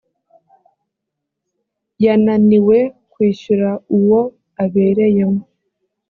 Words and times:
yananiwe 2.03 2.77
kwishyura 3.11 3.69
uwo 3.97 4.21
abereyemo 4.63 5.43